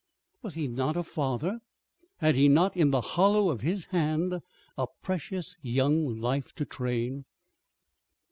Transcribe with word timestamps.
Was 0.41 0.55
he 0.55 0.67
not 0.67 0.97
a 0.97 1.03
father? 1.03 1.59
Had 2.17 2.33
he 2.33 2.49
not, 2.49 2.75
in 2.75 2.89
the 2.89 3.01
hollow 3.01 3.51
of 3.51 3.61
his 3.61 3.85
hand, 3.85 4.41
a 4.75 4.87
precious 5.03 5.57
young 5.61 6.19
life 6.19 6.53
to 6.55 6.65
train? 6.65 7.25